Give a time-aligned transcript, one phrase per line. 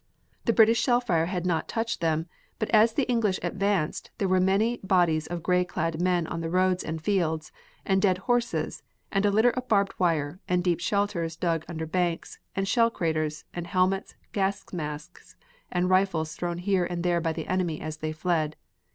[0.45, 2.25] The British shell fire had not touched them,
[2.57, 6.49] but as the English advanced there were many bodies of gray clad men on the
[6.49, 7.51] roads and fields,
[7.85, 12.39] and dead horses, and a litter of barbed wire, and deep shelters dug under banks,
[12.55, 15.35] and shell craters, and helmets, gas masks,
[15.71, 18.55] and rifles thrown here and there by the enemy as they fled.